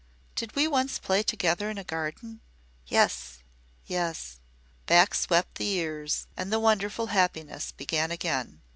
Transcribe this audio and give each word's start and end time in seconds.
"Did 0.33 0.55
we 0.55 0.67
once 0.67 0.97
play 0.97 1.21
together 1.21 1.69
in 1.69 1.77
a 1.77 1.83
garden?" 1.83 2.41
"Yes 2.87 3.43
yes." 3.85 4.39
Back 4.87 5.13
swept 5.13 5.59
the 5.59 5.65
years, 5.65 6.25
and 6.35 6.51
the 6.51 6.59
wonderful 6.59 7.05
happiness 7.13 7.71
began 7.71 8.09
again. 8.09 8.63